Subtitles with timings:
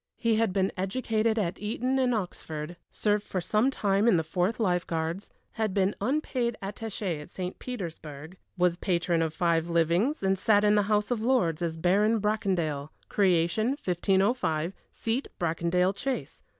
[0.17, 4.59] He had been educated at Eton and Oxford, served for some time in the Fourth
[4.59, 5.29] Lifeguards,
[5.73, 7.59] been unpaid attaché at St.
[7.59, 12.19] Petersburg, was patron of five livings, and sat in the House of Lords as Baron
[12.19, 16.41] Bracondale; creation, 1505; seat, Bracondale Chase.